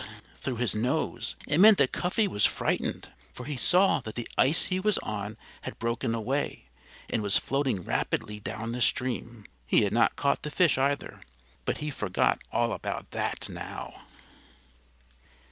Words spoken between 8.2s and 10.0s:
down the stream. He had